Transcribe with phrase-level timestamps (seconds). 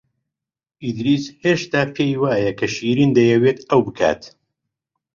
[0.83, 4.21] ئیدریس هێشتا پێی وایە کە شیرین دەیەوێت ئەوە بکات.